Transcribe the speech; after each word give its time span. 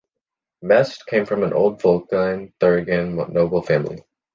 Metzsch 0.63 1.05
came 1.05 1.27
from 1.27 1.43
an 1.43 1.53
old 1.53 1.79
Vogtland-Thuringian 1.79 3.29
noble 3.31 3.61
family. 3.61 4.03